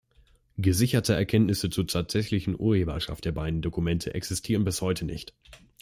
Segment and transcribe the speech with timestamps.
[0.57, 5.35] Gesicherte Erkenntnisse zur tatsächlichen Urheberschaft der beiden Dokumente existieren bis heute nicht.